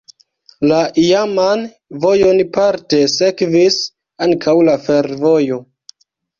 La 0.69 0.77
iaman 1.01 1.61
vojon 2.07 2.41
parte 2.57 3.03
sekvis 3.19 3.79
ankaŭ 4.29 4.59
la 4.73 4.79
fervojo. 4.91 5.65